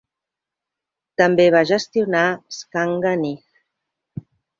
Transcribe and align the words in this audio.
També 1.21 1.45
va 1.55 1.61
gestionar 1.71 2.23
Skanga 2.61 3.13
Nig. 3.25 4.25